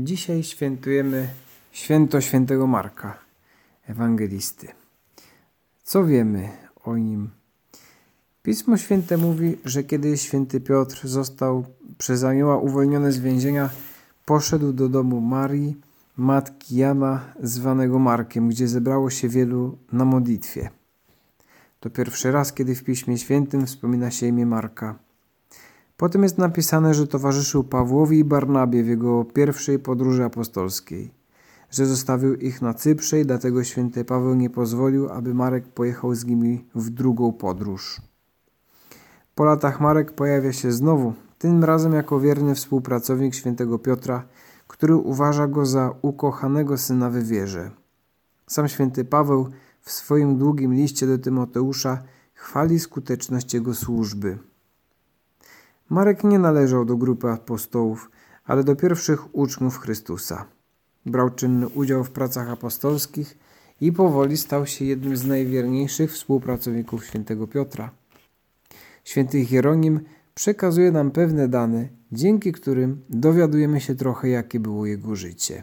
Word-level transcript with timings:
Dzisiaj 0.00 0.42
świętujemy 0.42 1.28
święto 1.72 2.20
świętego 2.20 2.66
Marka, 2.66 3.18
ewangelisty. 3.86 4.68
Co 5.82 6.04
wiemy 6.04 6.48
o 6.84 6.96
nim? 6.96 7.30
Pismo 8.42 8.76
Święte 8.76 9.16
mówi, 9.16 9.56
że 9.64 9.84
kiedy 9.84 10.16
święty 10.16 10.60
Piotr 10.60 11.08
został 11.08 11.64
przez 11.98 12.24
anioła 12.24 12.56
uwolniony 12.56 13.12
z 13.12 13.18
więzienia, 13.18 13.70
poszedł 14.24 14.72
do 14.72 14.88
domu 14.88 15.20
Marii, 15.20 15.76
matki 16.16 16.76
Jana, 16.76 17.32
zwanego 17.42 17.98
Markiem, 17.98 18.48
gdzie 18.48 18.68
zebrało 18.68 19.10
się 19.10 19.28
wielu 19.28 19.78
na 19.92 20.04
modlitwie. 20.04 20.70
To 21.80 21.90
pierwszy 21.90 22.32
raz, 22.32 22.52
kiedy 22.52 22.74
w 22.74 22.84
Piśmie 22.84 23.18
Świętym 23.18 23.66
wspomina 23.66 24.10
się 24.10 24.26
imię 24.26 24.46
Marka. 24.46 25.07
Potem 25.98 26.22
jest 26.22 26.38
napisane, 26.38 26.94
że 26.94 27.06
towarzyszył 27.06 27.64
Pawłowi 27.64 28.18
i 28.18 28.24
Barnabie 28.24 28.82
w 28.82 28.88
jego 28.88 29.24
pierwszej 29.24 29.78
podróży 29.78 30.24
apostolskiej, 30.24 31.14
że 31.70 31.86
zostawił 31.86 32.34
ich 32.34 32.62
na 32.62 32.74
Cyprze 32.74 33.20
i 33.20 33.26
dlatego 33.26 33.64
święty 33.64 34.04
Paweł 34.04 34.34
nie 34.34 34.50
pozwolił, 34.50 35.08
aby 35.08 35.34
Marek 35.34 35.68
pojechał 35.68 36.14
z 36.14 36.24
nimi 36.24 36.64
w 36.74 36.90
drugą 36.90 37.32
podróż. 37.32 38.00
Po 39.34 39.44
latach 39.44 39.80
Marek 39.80 40.12
pojawia 40.12 40.52
się 40.52 40.72
znowu, 40.72 41.12
tym 41.38 41.64
razem 41.64 41.92
jako 41.92 42.20
wierny 42.20 42.54
współpracownik 42.54 43.34
świętego 43.34 43.78
Piotra, 43.78 44.26
który 44.66 44.96
uważa 44.96 45.46
go 45.46 45.66
za 45.66 45.94
ukochanego 46.02 46.78
syna 46.78 47.10
w 47.10 47.16
wierze. 47.16 47.70
Sam 48.46 48.68
święty 48.68 49.04
Paweł 49.04 49.48
w 49.80 49.90
swoim 49.90 50.38
długim 50.38 50.74
liście 50.74 51.06
do 51.06 51.18
Tymoteusza 51.18 52.02
chwali 52.34 52.80
skuteczność 52.80 53.54
jego 53.54 53.74
służby. 53.74 54.38
Marek 55.88 56.24
nie 56.24 56.38
należał 56.38 56.84
do 56.84 56.96
grupy 56.96 57.28
apostołów, 57.28 58.10
ale 58.44 58.64
do 58.64 58.76
pierwszych 58.76 59.34
uczniów 59.34 59.78
Chrystusa. 59.78 60.46
Brał 61.06 61.30
czynny 61.30 61.68
udział 61.68 62.04
w 62.04 62.10
pracach 62.10 62.50
apostolskich 62.50 63.38
i 63.80 63.92
powoli 63.92 64.36
stał 64.36 64.66
się 64.66 64.84
jednym 64.84 65.16
z 65.16 65.26
najwierniejszych 65.26 66.12
współpracowników 66.12 67.06
świętego 67.06 67.46
Piotra. 67.46 67.90
Święty 69.04 69.44
Hieronim 69.44 70.00
przekazuje 70.34 70.92
nam 70.92 71.10
pewne 71.10 71.48
dane, 71.48 71.88
dzięki 72.12 72.52
którym 72.52 73.02
dowiadujemy 73.10 73.80
się 73.80 73.94
trochę, 73.94 74.28
jakie 74.28 74.60
było 74.60 74.86
jego 74.86 75.16
życie. 75.16 75.62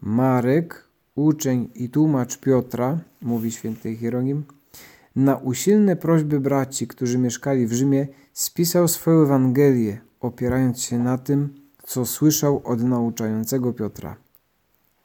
Marek, 0.00 0.88
uczeń 1.14 1.70
i 1.74 1.88
tłumacz 1.88 2.38
Piotra, 2.38 2.98
mówi 3.22 3.52
święty 3.52 3.96
Hieronim, 3.96 4.44
na 5.16 5.36
usilne 5.36 5.96
prośby 5.96 6.40
braci, 6.40 6.86
którzy 6.86 7.18
mieszkali 7.18 7.66
w 7.66 7.72
Rzymie, 7.72 8.06
spisał 8.38 8.88
swoją 8.88 9.22
Ewangelię, 9.22 10.00
opierając 10.20 10.82
się 10.82 10.98
na 10.98 11.18
tym, 11.18 11.54
co 11.82 12.06
słyszał 12.06 12.62
od 12.64 12.82
nauczającego 12.82 13.72
Piotra. 13.72 14.16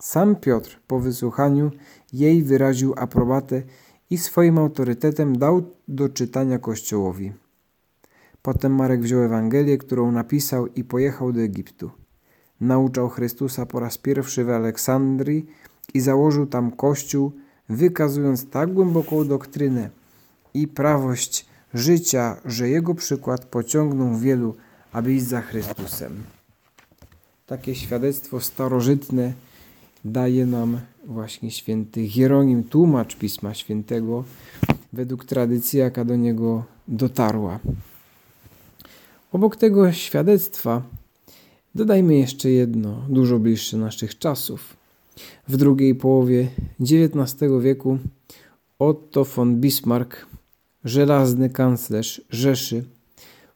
Sam 0.01 0.35
Piotr 0.35 0.79
po 0.87 0.99
wysłuchaniu 0.99 1.71
jej 2.13 2.43
wyraził 2.43 2.93
aprobatę 2.97 3.61
i 4.09 4.17
swoim 4.17 4.57
autorytetem 4.57 5.37
dał 5.37 5.61
do 5.87 6.09
czytania 6.09 6.59
Kościołowi. 6.59 7.33
Potem 8.41 8.75
Marek 8.75 9.01
wziął 9.01 9.23
Ewangelię, 9.23 9.77
którą 9.77 10.11
napisał 10.11 10.67
i 10.67 10.83
pojechał 10.83 11.31
do 11.31 11.41
Egiptu. 11.41 11.91
Nauczał 12.61 13.09
Chrystusa 13.09 13.65
po 13.65 13.79
raz 13.79 13.97
pierwszy 13.97 14.45
w 14.45 14.49
Aleksandrii 14.49 15.45
i 15.93 15.99
założył 15.99 16.45
tam 16.45 16.71
kościół, 16.71 17.31
wykazując 17.69 18.49
tak 18.49 18.73
głęboką 18.73 19.27
doktrynę 19.27 19.89
i 20.53 20.67
prawość 20.67 21.52
życia, 21.73 22.38
że 22.45 22.69
jego 22.69 22.95
przykład 22.95 23.45
pociągnął 23.45 24.17
wielu, 24.17 24.55
aby 24.91 25.13
iść 25.13 25.25
za 25.25 25.41
Chrystusem. 25.41 26.23
Takie 27.47 27.75
świadectwo 27.75 28.41
starożytne 28.41 29.33
daje 30.05 30.45
nam 30.45 30.79
właśnie 31.05 31.51
święty 31.51 32.07
Hieronim, 32.07 32.63
tłumacz 32.63 33.16
Pisma 33.16 33.53
Świętego, 33.53 34.23
według 34.94 35.25
tradycji, 35.25 35.79
jaka 35.79 36.06
do 36.06 36.16
niego 36.16 36.63
dotarła. 36.88 37.59
Obok 39.31 39.55
tego 39.55 39.91
świadectwa 39.91 40.81
dodajmy 41.75 42.16
jeszcze 42.16 42.50
jedno, 42.50 43.05
dużo 43.09 43.40
bliższe 43.40 43.78
naszych 43.78 44.17
czasów. 44.17 44.78
W 45.47 45.57
drugiej 45.57 45.95
połowie 45.95 46.47
XIX 46.79 47.51
wieku 47.61 47.97
Otto 48.79 49.23
von 49.23 49.61
Bismarck, 49.61 50.25
żelazny 50.83 51.49
kanclerz 51.49 52.21
Rzeszy, 52.29 52.83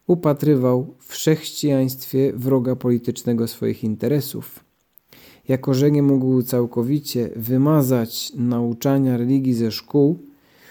upatrywał 0.07 0.93
w 0.99 1.11
chrześcijaństwie 1.11 2.33
wroga 2.35 2.75
politycznego 2.75 3.47
swoich 3.47 3.83
interesów. 3.83 4.63
Jako, 5.47 5.73
że 5.73 5.91
nie 5.91 6.03
mógł 6.03 6.41
całkowicie 6.41 7.29
wymazać 7.35 8.31
nauczania 8.35 9.17
religii 9.17 9.53
ze 9.53 9.71
szkół, 9.71 10.19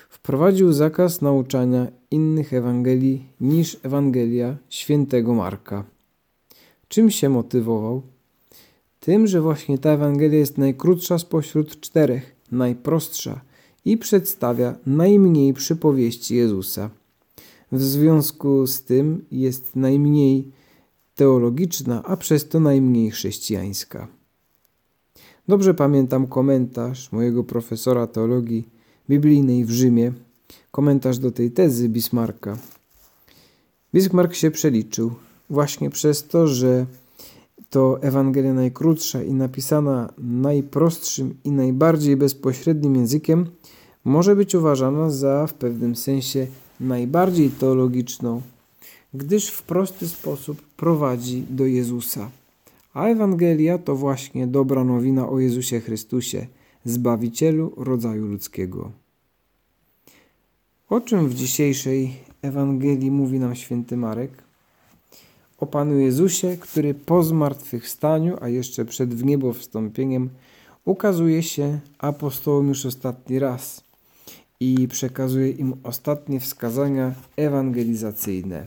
wprowadził 0.08 0.72
zakaz 0.72 1.22
nauczania 1.22 1.86
innych 2.10 2.52
Ewangelii 2.52 3.28
niż 3.40 3.80
Ewangelia 3.82 4.56
świętego 4.68 5.34
Marka. 5.34 5.84
Czym 6.88 7.10
się 7.10 7.28
motywował? 7.28 8.02
Tym, 9.00 9.26
że 9.26 9.40
właśnie 9.40 9.78
ta 9.78 9.90
Ewangelia 9.90 10.38
jest 10.38 10.58
najkrótsza 10.58 11.18
spośród 11.18 11.80
czterech, 11.80 12.36
najprostsza 12.52 13.40
i 13.86 13.98
przedstawia 13.98 14.74
najmniej 14.86 15.54
przypowieści 15.54 16.36
Jezusa. 16.36 16.90
W 17.72 17.82
związku 17.82 18.66
z 18.66 18.82
tym 18.82 19.24
jest 19.30 19.76
najmniej 19.76 20.50
teologiczna, 21.14 22.02
a 22.04 22.16
przez 22.16 22.48
to 22.48 22.60
najmniej 22.60 23.10
chrześcijańska. 23.10 24.08
Dobrze 25.48 25.74
pamiętam 25.74 26.26
komentarz 26.26 27.12
mojego 27.12 27.44
profesora 27.44 28.06
teologii 28.06 28.68
biblijnej 29.10 29.64
w 29.64 29.70
Rzymie, 29.70 30.12
komentarz 30.70 31.18
do 31.18 31.30
tej 31.30 31.50
tezy 31.50 31.88
Bismarcka. 31.88 32.58
Bismarck 33.94 34.34
się 34.34 34.50
przeliczył 34.50 35.10
właśnie 35.50 35.90
przez 35.90 36.26
to, 36.28 36.46
że 36.46 36.86
to 37.70 38.02
Ewangelia 38.02 38.54
najkrótsza 38.54 39.22
i 39.22 39.32
napisana 39.32 40.12
najprostszym 40.18 41.34
i 41.44 41.50
najbardziej 41.50 42.16
bezpośrednim 42.16 42.96
językiem 42.96 43.46
może 44.04 44.36
być 44.36 44.54
uważana 44.54 45.10
za 45.10 45.46
w 45.46 45.54
pewnym 45.54 45.96
sensie 45.96 46.46
najbardziej 46.80 47.50
teologiczną, 47.50 48.42
gdyż 49.14 49.48
w 49.48 49.62
prosty 49.62 50.08
sposób 50.08 50.62
prowadzi 50.62 51.44
do 51.50 51.66
Jezusa. 51.66 52.30
A 52.94 53.06
Ewangelia 53.06 53.78
to 53.78 53.96
właśnie 53.96 54.46
dobra 54.46 54.84
nowina 54.84 55.28
o 55.28 55.40
Jezusie 55.40 55.80
Chrystusie, 55.80 56.46
Zbawicielu 56.84 57.72
rodzaju 57.76 58.26
ludzkiego. 58.26 58.90
O 60.88 61.00
czym 61.00 61.28
w 61.28 61.34
dzisiejszej 61.34 62.16
Ewangelii 62.42 63.10
mówi 63.10 63.38
nam 63.38 63.54
święty 63.54 63.96
Marek? 63.96 64.45
O 65.58 65.66
Panu 65.66 65.98
Jezusie, 65.98 66.56
który 66.60 66.94
po 66.94 67.22
zmartwychwstaniu, 67.22 68.36
a 68.40 68.48
jeszcze 68.48 68.84
przed 68.84 69.14
w 69.14 69.24
niebo 69.24 69.52
wstąpieniem, 69.52 70.30
ukazuje 70.84 71.42
się 71.42 71.80
apostołom 71.98 72.68
już 72.68 72.86
ostatni 72.86 73.38
raz 73.38 73.84
i 74.60 74.88
przekazuje 74.88 75.50
im 75.50 75.74
ostatnie 75.82 76.40
wskazania 76.40 77.14
ewangelizacyjne. 77.36 78.66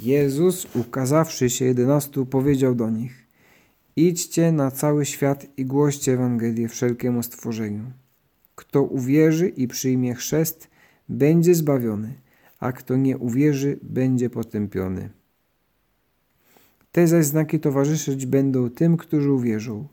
Jezus, 0.00 0.66
ukazawszy 0.74 1.50
się 1.50 1.64
jedenastu, 1.64 2.26
powiedział 2.26 2.74
do 2.74 2.90
nich: 2.90 3.26
Idźcie 3.96 4.52
na 4.52 4.70
cały 4.70 5.06
świat 5.06 5.46
i 5.56 5.64
głoście 5.64 6.12
Ewangelię 6.12 6.68
wszelkiemu 6.68 7.22
stworzeniu. 7.22 7.84
Kto 8.54 8.82
uwierzy 8.82 9.48
i 9.48 9.68
przyjmie 9.68 10.14
chrzest, 10.14 10.68
będzie 11.08 11.54
zbawiony, 11.54 12.14
a 12.58 12.72
kto 12.72 12.96
nie 12.96 13.18
uwierzy, 13.18 13.78
będzie 13.82 14.30
potępiony. 14.30 15.10
Te 16.92 17.06
zaś 17.06 17.26
znaki 17.26 17.60
towarzyszyć 17.60 18.26
będą 18.26 18.70
tym, 18.70 18.96
którzy 18.96 19.32
uwierzą. 19.32 19.88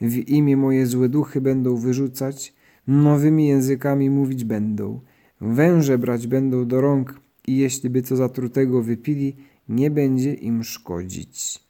W 0.00 0.14
imię 0.14 0.56
moje 0.56 0.86
złe 0.86 1.08
duchy 1.08 1.40
będą 1.40 1.76
wyrzucać, 1.76 2.54
nowymi 2.86 3.48
językami 3.48 4.10
mówić 4.10 4.44
będą, 4.44 5.00
węże 5.40 5.98
brać 5.98 6.26
będą 6.26 6.66
do 6.66 6.80
rąk 6.80 7.20
i 7.46 7.56
jeśli 7.56 7.90
by 7.90 8.02
co 8.02 8.16
zatrutego 8.16 8.82
wypili, 8.82 9.36
nie 9.68 9.90
będzie 9.90 10.34
im 10.34 10.64
szkodzić. 10.64 11.64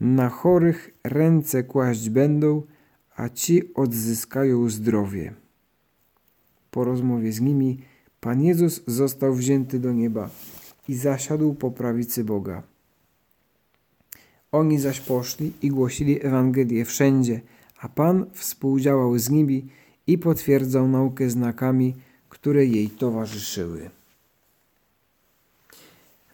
Na 0.00 0.28
chorych 0.28 0.90
ręce 1.04 1.64
kłaść 1.64 2.10
będą, 2.10 2.62
a 3.16 3.28
ci 3.28 3.74
odzyskają 3.74 4.68
zdrowie. 4.68 5.34
Po 6.70 6.84
rozmowie 6.84 7.32
z 7.32 7.40
nimi 7.40 7.78
Pan 8.26 8.42
Jezus 8.42 8.80
został 8.86 9.34
wzięty 9.34 9.78
do 9.78 9.92
nieba 9.92 10.30
i 10.88 10.94
zasiadł 10.94 11.54
po 11.54 11.70
prawicy 11.70 12.24
Boga. 12.24 12.62
Oni 14.52 14.78
zaś 14.78 15.00
poszli 15.00 15.52
i 15.62 15.68
głosili 15.68 16.26
Ewangelię 16.26 16.84
wszędzie, 16.84 17.40
a 17.80 17.88
Pan 17.88 18.26
współdziałał 18.32 19.18
z 19.18 19.30
nimi 19.30 19.68
i 20.06 20.18
potwierdzał 20.18 20.88
naukę 20.88 21.30
znakami, 21.30 21.94
które 22.28 22.66
jej 22.66 22.90
towarzyszyły. 22.90 23.90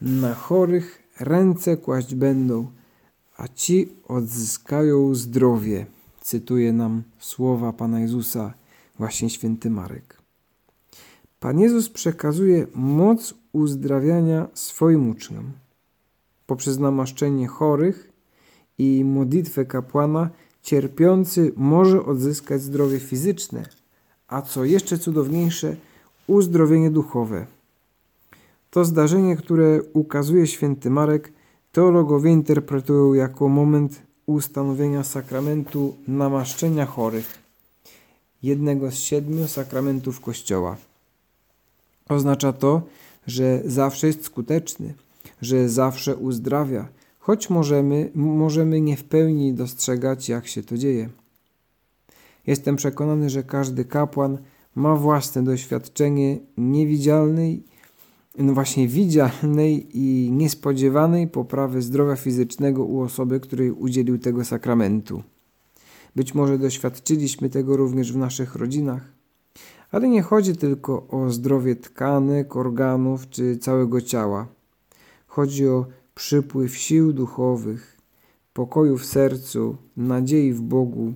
Na 0.01 0.35
chorych 0.35 1.03
ręce 1.21 1.77
kłaść 1.77 2.15
będą, 2.15 2.67
a 3.37 3.49
ci 3.49 3.89
odzyskają 4.09 5.15
zdrowie. 5.15 5.87
Cytuje 6.21 6.73
nam 6.73 7.03
słowa 7.19 7.73
Pana 7.73 8.01
Jezusa, 8.01 8.55
właśnie 8.99 9.31
święty 9.31 9.71
Marek. 9.71 10.22
Pan 11.43 11.61
Jezus 11.61 11.89
przekazuje 11.89 12.67
moc 12.75 13.35
uzdrawiania 13.53 14.49
swoim 14.55 15.11
uczniom. 15.11 15.53
Poprzez 16.47 16.79
namaszczenie 16.79 17.47
chorych 17.49 18.13
i 18.79 19.05
modlitwę 19.05 19.65
kapłana 19.65 20.31
cierpiący 20.63 21.53
może 21.57 22.05
odzyskać 22.05 22.63
zdrowie 22.63 23.01
fizyczne, 23.01 23.67
a 24.29 24.43
co 24.43 24.65
jeszcze 24.65 24.99
cudowniejsze, 24.99 25.77
uzdrowienie 26.27 26.91
duchowe. 26.91 27.47
To 28.71 28.85
zdarzenie, 28.85 29.37
które 29.37 29.83
ukazuje 29.93 30.47
święty 30.47 30.91
Marek, 30.91 31.33
teologowie 31.73 32.31
interpretują 32.31 33.15
jako 33.15 33.49
moment 33.49 34.03
ustanowienia 34.27 35.05
sakramentu 35.05 35.97
namaszczenia 36.09 36.87
chorych, 36.87 37.39
jednego 38.43 38.91
z 38.91 38.95
siedmiu 38.95 39.49
sakramentów 39.49 40.21
Kościoła. 40.21 40.77
Oznacza 42.09 42.53
to, 42.53 42.83
że 43.27 43.63
zawsze 43.65 44.07
jest 44.07 44.25
skuteczny, 44.25 44.95
że 45.43 45.69
zawsze 45.69 46.17
uzdrawia, 46.17 46.89
choć 47.19 47.51
możemy, 47.51 48.11
możemy 48.15 48.81
nie 48.81 48.97
w 48.97 49.05
pełni 49.05 49.55
dostrzegać, 49.55 50.29
jak 50.29 50.47
się 50.47 50.63
to 50.63 50.79
dzieje. 50.79 51.09
Jestem 52.47 52.77
przekonany, 52.77 53.31
że 53.31 53.43
każdy 53.43 53.85
kapłan 53.85 54.39
ma 54.75 54.97
własne 54.97 55.45
doświadczenie 55.45 56.39
niewidzialnej, 56.57 57.63
no 58.39 58.53
właśnie 58.53 58.89
widzialnej 58.89 59.99
i 59.99 60.33
niespodziewanej 60.33 61.29
poprawy 61.29 61.83
zdrowia 61.83 62.17
fizycznego 62.17 62.85
u 62.85 63.01
osoby, 63.01 63.41
której 63.41 63.71
udzielił 63.71 64.19
tego 64.19 64.45
sakramentu. 64.45 65.23
Być 66.17 66.35
może 66.35 66.59
doświadczyliśmy 66.59 67.51
tego 67.51 67.77
również 67.77 68.13
w 68.13 68.17
naszych 68.17 68.55
rodzinach. 68.55 69.22
Ale 69.93 70.09
nie 70.09 70.23
chodzi 70.23 70.57
tylko 70.57 71.07
o 71.09 71.31
zdrowie 71.31 71.77
tkanek, 71.77 72.57
organów 72.57 73.31
czy 73.31 73.57
całego 73.57 74.01
ciała. 74.01 74.47
Chodzi 75.27 75.69
o 75.69 75.87
przypływ 76.15 76.77
sił 76.77 77.13
duchowych, 77.13 77.99
pokoju 78.53 78.99
w 78.99 79.05
sercu, 79.05 79.77
nadziei 79.97 80.53
w 80.53 80.61
Bogu, 80.61 81.15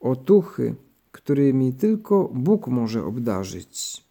otuchy, 0.00 0.74
którymi 1.12 1.72
tylko 1.72 2.30
Bóg 2.34 2.66
może 2.66 3.04
obdarzyć. 3.04 4.04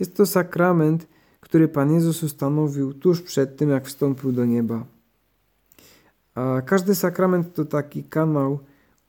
Jest 0.00 0.16
to 0.16 0.26
sakrament, 0.26 1.06
który 1.40 1.68
Pan 1.68 1.94
Jezus 1.94 2.22
ustanowił 2.22 2.94
tuż 2.94 3.22
przed 3.22 3.56
tym, 3.56 3.70
jak 3.70 3.86
wstąpił 3.86 4.32
do 4.32 4.44
nieba. 4.44 4.84
A 6.34 6.62
każdy 6.66 6.94
sakrament 6.94 7.54
to 7.54 7.64
taki 7.64 8.04
kanał 8.04 8.58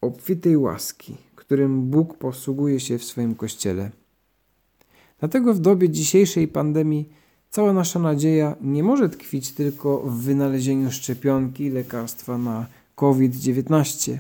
obfitej 0.02 0.58
łaski, 0.58 1.18
którym 1.46 1.82
Bóg 1.82 2.18
posługuje 2.18 2.80
się 2.80 2.98
w 2.98 3.04
swoim 3.04 3.36
Kościele. 3.36 3.92
Dlatego 5.20 5.54
w 5.54 5.60
dobie 5.60 5.90
dzisiejszej 5.90 6.48
pandemii 6.48 7.10
cała 7.50 7.74
nasza 7.74 8.00
nadzieja 8.00 8.56
nie 8.62 8.84
może 8.84 9.10
tkwić 9.10 9.52
tylko 9.52 9.98
w 9.98 10.22
wynalezieniu 10.22 10.92
szczepionki 10.92 11.64
i 11.64 11.70
lekarstwa 11.70 12.38
na 12.38 12.68
COVID-19. 12.96 14.18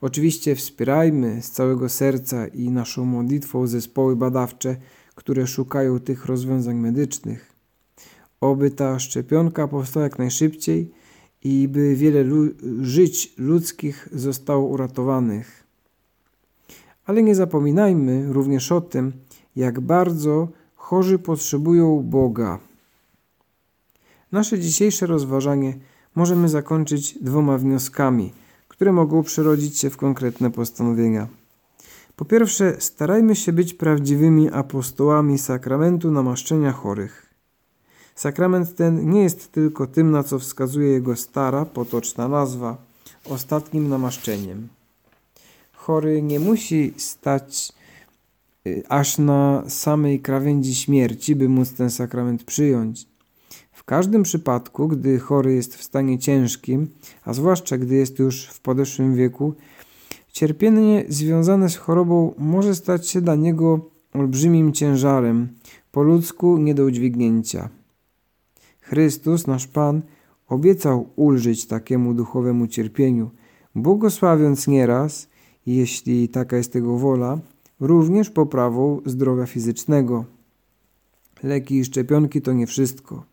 Oczywiście 0.00 0.54
wspierajmy 0.54 1.42
z 1.42 1.50
całego 1.50 1.88
serca 1.88 2.46
i 2.46 2.70
naszą 2.70 3.04
modlitwą 3.04 3.66
zespoły 3.66 4.16
badawcze, 4.16 4.76
które 5.14 5.46
szukają 5.46 6.00
tych 6.00 6.26
rozwiązań 6.26 6.76
medycznych. 6.76 7.52
Oby 8.40 8.70
ta 8.70 8.98
szczepionka 8.98 9.68
powstała 9.68 10.04
jak 10.04 10.18
najszybciej 10.18 10.90
i 11.44 11.68
by 11.68 11.96
wiele 11.96 12.22
lu 12.22 12.50
żyć 12.80 13.34
ludzkich 13.38 14.08
zostało 14.12 14.66
uratowanych. 14.66 15.63
Ale 17.06 17.22
nie 17.22 17.34
zapominajmy 17.34 18.32
również 18.32 18.72
o 18.72 18.80
tym, 18.80 19.12
jak 19.56 19.80
bardzo 19.80 20.48
chorzy 20.76 21.18
potrzebują 21.18 22.02
Boga. 22.02 22.58
Nasze 24.32 24.58
dzisiejsze 24.58 25.06
rozważanie 25.06 25.76
możemy 26.14 26.48
zakończyć 26.48 27.18
dwoma 27.20 27.58
wnioskami, 27.58 28.32
które 28.68 28.92
mogą 28.92 29.22
przerodzić 29.22 29.78
się 29.78 29.90
w 29.90 29.96
konkretne 29.96 30.50
postanowienia. 30.50 31.28
Po 32.16 32.24
pierwsze, 32.24 32.76
starajmy 32.78 33.36
się 33.36 33.52
być 33.52 33.74
prawdziwymi 33.74 34.50
apostołami 34.50 35.38
sakramentu 35.38 36.10
namaszczenia 36.10 36.72
chorych. 36.72 37.34
Sakrament 38.14 38.76
ten 38.76 39.10
nie 39.10 39.22
jest 39.22 39.52
tylko 39.52 39.86
tym, 39.86 40.10
na 40.10 40.22
co 40.22 40.38
wskazuje 40.38 40.88
jego 40.88 41.16
stara, 41.16 41.64
potoczna 41.64 42.28
nazwa 42.28 42.76
ostatnim 43.30 43.88
namaszczeniem. 43.88 44.68
Chory 45.84 46.22
nie 46.22 46.40
musi 46.40 46.94
stać 46.96 47.72
y, 48.66 48.82
aż 48.88 49.18
na 49.18 49.64
samej 49.68 50.20
krawędzi 50.20 50.74
śmierci, 50.74 51.36
by 51.36 51.48
móc 51.48 51.72
ten 51.72 51.90
sakrament 51.90 52.44
przyjąć. 52.44 53.06
W 53.72 53.84
każdym 53.84 54.22
przypadku, 54.22 54.88
gdy 54.88 55.18
chory 55.18 55.54
jest 55.54 55.76
w 55.76 55.82
stanie 55.82 56.18
ciężkim, 56.18 56.88
a 57.24 57.32
zwłaszcza 57.32 57.78
gdy 57.78 57.94
jest 57.94 58.18
już 58.18 58.46
w 58.46 58.60
podeszłym 58.60 59.14
wieku, 59.14 59.54
cierpienie 60.32 61.04
związane 61.08 61.68
z 61.68 61.76
chorobą 61.76 62.34
może 62.38 62.74
stać 62.74 63.08
się 63.08 63.20
dla 63.20 63.34
niego 63.34 63.90
olbrzymim 64.12 64.72
ciężarem, 64.72 65.48
po 65.92 66.02
ludzku 66.02 66.58
nie 66.58 66.74
do 66.74 66.84
udźwignięcia. 66.84 67.68
Chrystus, 68.80 69.46
nasz 69.46 69.66
Pan, 69.66 70.02
obiecał 70.48 71.08
ulżyć 71.16 71.66
takiemu 71.66 72.14
duchowemu 72.14 72.66
cierpieniu, 72.66 73.30
błogosławiąc 73.74 74.66
nieraz, 74.66 75.33
jeśli 75.66 76.28
taka 76.28 76.56
jest 76.56 76.74
Jego 76.74 76.98
wola, 76.98 77.38
również 77.80 78.30
poprawą 78.30 79.00
zdrowia 79.06 79.46
fizycznego. 79.46 80.24
Leki 81.42 81.78
i 81.78 81.84
szczepionki 81.84 82.42
to 82.42 82.52
nie 82.52 82.66
wszystko. 82.66 83.24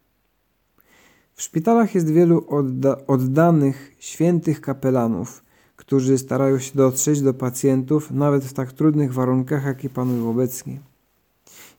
W 1.33 1.41
szpitalach 1.41 1.95
jest 1.95 2.09
wielu 2.09 2.45
odda 2.47 2.97
oddanych, 3.07 3.95
świętych 3.99 4.61
kapelanów, 4.61 5.43
którzy 5.75 6.17
starają 6.17 6.59
się 6.59 6.71
dotrzeć 6.75 7.21
do 7.21 7.33
pacjentów 7.33 8.11
nawet 8.11 8.43
w 8.43 8.53
tak 8.53 8.73
trudnych 8.73 9.13
warunkach, 9.13 9.65
jakie 9.65 9.89
panują 9.89 10.29
obecnie. 10.29 10.79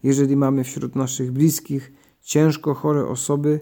Jeżeli 0.02 0.36
mamy 0.36 0.64
wśród 0.64 0.96
naszych 0.96 1.32
bliskich 1.32 1.92
ciężko 2.22 2.74
chore 2.74 3.06
osoby, 3.06 3.60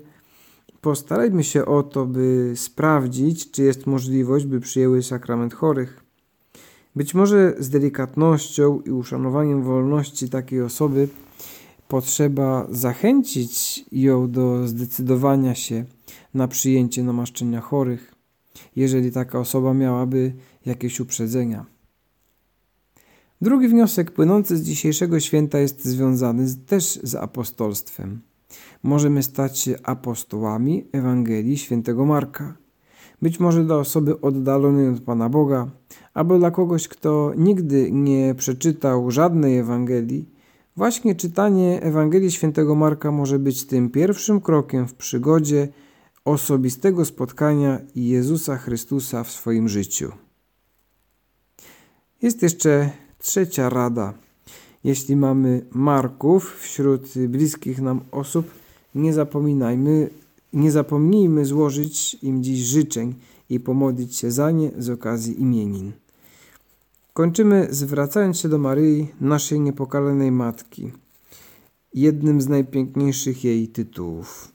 postarajmy 0.81 1.45
się 1.45 1.65
o 1.67 1.83
to, 1.83 2.07
by 2.07 2.53
sprawdzić, 2.57 3.51
czy 3.51 3.63
jest 3.63 3.87
możliwość, 3.87 4.47
by 4.47 4.61
przyjęły 4.61 5.03
sakrament 5.03 5.55
chorych. 5.55 6.00
Być 6.97 7.15
może 7.15 7.55
z 7.59 7.69
delikatnością 7.69 8.81
i 8.81 8.91
uszanowaniem 8.91 9.63
wolności 9.63 10.29
takiej 10.29 10.63
osoby 10.63 11.09
potrzeba 11.89 12.67
zachęcić 12.71 13.85
ją 13.93 14.31
do 14.31 14.69
zdecydowania 14.69 15.55
się 15.55 15.85
na 16.35 16.49
przyjęcie 16.49 17.03
namaszczenia 17.03 17.61
chorych, 17.61 18.15
jeżeli 18.77 19.13
taka 19.13 19.39
osoba 19.39 19.75
miałaby 19.75 20.33
jakieś 20.67 21.01
uprzedzenia. 21.01 21.67
Drugi 23.41 23.69
wniosek 23.69 24.11
płynący 24.11 24.57
z 24.57 24.63
dzisiejszego 24.63 25.21
święta 25.21 25.59
jest 25.59 25.85
związany 25.85 26.55
też 26.67 27.01
z 27.03 27.15
apostolstwem. 27.15 28.21
Możemy 28.83 29.23
stać 29.23 29.59
się 29.59 29.75
apostołami 29.83 30.85
Ewangelii 30.93 31.59
świętego 31.59 32.07
Marka. 32.07 32.60
Być 33.23 33.41
może 33.41 33.65
dla 33.65 33.77
osoby 33.77 34.21
oddalonej 34.21 34.89
od 34.89 35.01
Pana 35.01 35.29
Boga, 35.29 35.71
albo 36.15 36.39
dla 36.39 36.51
kogoś, 36.51 36.89
kto 36.89 37.33
nigdy 37.37 37.93
nie 37.93 38.35
przeczytał 38.35 39.11
żadnej 39.11 39.59
Ewangelii, 39.59 40.29
właśnie 40.77 41.15
czytanie 41.15 41.83
Ewangelii 41.83 42.31
świętego 42.31 42.75
Marka 42.75 43.11
może 43.11 43.39
być 43.39 43.65
tym 43.65 43.91
pierwszym 43.91 44.41
krokiem 44.41 44.89
w 44.89 44.95
przygodzie 44.95 45.69
osobistego 46.25 47.05
spotkania 47.05 47.81
Jezusa 47.95 48.57
Chrystusa 48.57 49.25
w 49.25 49.31
swoim 49.31 49.69
życiu. 49.69 50.13
Jest 52.23 52.43
jeszcze 52.43 52.91
trzecia 53.19 53.69
rada. 53.69 54.15
Jeśli 54.85 55.17
mamy 55.17 55.67
Marków 55.71 56.57
wśród 56.61 57.19
bliskich 57.29 57.81
nam 57.81 58.01
osób, 58.11 58.51
nie 58.95 59.13
zapominajmy, 59.13 60.11
nie 60.53 60.71
zapomnijmy 60.71 61.45
złożyć 61.45 62.17
im 62.23 62.43
dziś 62.43 62.61
życzeń 62.61 63.15
i 63.49 63.61
pomodlić 63.61 64.17
się 64.17 64.31
za 64.31 64.51
nie 64.51 64.71
z 64.79 64.91
okazji 64.91 65.41
imienin. 65.41 65.93
Kończymy 67.13 67.69
zwracając 67.71 68.39
się 68.39 68.49
do 68.49 68.59
Maryi, 68.59 69.09
naszej 69.21 69.61
niepokalanej 69.61 70.33
Matki, 70.33 70.93
jednym 71.95 72.41
z 72.41 72.49
najpiękniejszych 72.49 73.45
jej 73.45 73.69
tytułów. 73.69 74.53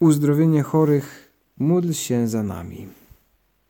Uzdrowienie 0.00 0.62
chorych, 0.62 1.32
módl 1.58 1.92
się 1.92 2.28
za 2.28 2.42
nami. 2.42 2.86